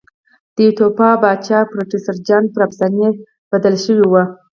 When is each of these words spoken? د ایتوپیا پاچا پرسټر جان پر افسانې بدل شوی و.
د 0.55 0.57
ایتوپیا 0.65 1.11
پاچا 1.21 1.59
پرسټر 1.71 2.15
جان 2.27 2.43
پر 2.53 2.61
افسانې 2.67 3.09
بدل 3.51 3.75
شوی 3.83 4.05
و. 4.07 4.13